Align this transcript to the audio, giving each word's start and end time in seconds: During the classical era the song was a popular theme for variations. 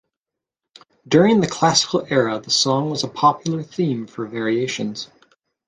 During 1.07 1.41
the 1.41 1.47
classical 1.47 2.07
era 2.09 2.39
the 2.39 2.49
song 2.49 2.89
was 2.89 3.03
a 3.03 3.07
popular 3.07 3.61
theme 3.61 4.07
for 4.07 4.25
variations. 4.25 5.09